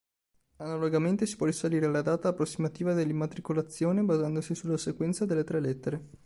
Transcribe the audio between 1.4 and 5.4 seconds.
risalire alla data approssimativa dell'immatricolazione basandosi sulla sequenza